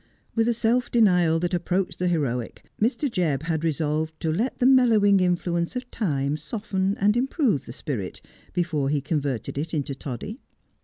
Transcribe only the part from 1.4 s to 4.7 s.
that approached the heroic, Mr. Jebb had resolved to let the